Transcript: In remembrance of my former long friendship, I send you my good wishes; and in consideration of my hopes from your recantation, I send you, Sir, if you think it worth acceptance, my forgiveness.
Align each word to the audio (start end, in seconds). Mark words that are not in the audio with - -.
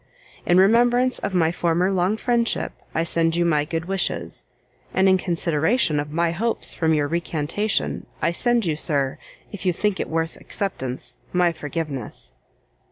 In 0.47 0.57
remembrance 0.57 1.19
of 1.19 1.35
my 1.35 1.51
former 1.51 1.91
long 1.91 2.17
friendship, 2.17 2.71
I 2.95 3.03
send 3.03 3.35
you 3.35 3.45
my 3.45 3.65
good 3.65 3.85
wishes; 3.85 4.45
and 4.95 5.07
in 5.07 5.19
consideration 5.19 5.99
of 5.99 6.09
my 6.09 6.31
hopes 6.31 6.73
from 6.73 6.95
your 6.95 7.07
recantation, 7.07 8.07
I 8.19 8.31
send 8.31 8.65
you, 8.65 8.75
Sir, 8.75 9.19
if 9.51 9.63
you 9.63 9.73
think 9.73 9.99
it 9.99 10.09
worth 10.09 10.41
acceptance, 10.41 11.17
my 11.33 11.51
forgiveness. 11.51 12.33